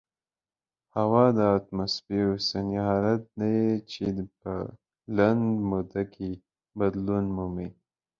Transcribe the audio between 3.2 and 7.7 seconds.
دی چې په لنډه موده کې بدلون مومي.